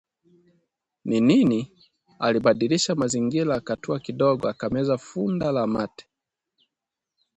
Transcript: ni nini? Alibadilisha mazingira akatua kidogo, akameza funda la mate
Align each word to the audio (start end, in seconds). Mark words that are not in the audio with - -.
ni 1.05 1.21
nini? 1.21 1.71
Alibadilisha 2.19 2.95
mazingira 2.95 3.55
akatua 3.55 3.99
kidogo, 3.99 4.49
akameza 4.49 4.97
funda 4.97 5.51
la 5.51 5.67
mate 5.67 6.05